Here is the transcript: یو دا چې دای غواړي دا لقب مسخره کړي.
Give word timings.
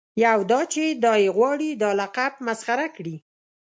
یو 0.25 0.39
دا 0.51 0.61
چې 0.73 0.83
دای 1.03 1.23
غواړي 1.35 1.69
دا 1.83 1.89
لقب 2.01 2.33
مسخره 2.47 2.87
کړي. 2.95 3.15